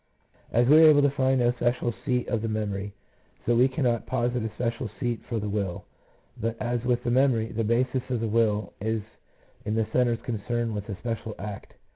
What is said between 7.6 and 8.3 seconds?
basis of the